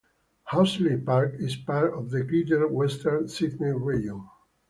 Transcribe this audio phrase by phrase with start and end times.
[0.45, 4.27] Horsley Park is part of the Greater Western Sydney region.